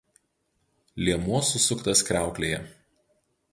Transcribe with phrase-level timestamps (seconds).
[1.09, 2.65] Liemuo susuktas kriauklėje.